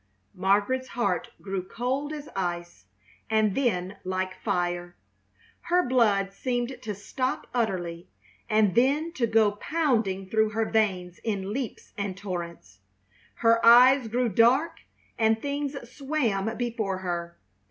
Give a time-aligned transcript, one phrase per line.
[0.33, 2.85] Margaret's heart grew cold as ice
[3.29, 4.95] and then like fire.
[5.59, 8.09] Her blood seemed to stop utterly
[8.49, 12.79] and then to go pounding through her veins in leaps and torrents.
[13.35, 14.79] Her eyes grew dark,
[15.19, 17.37] and things swam before her.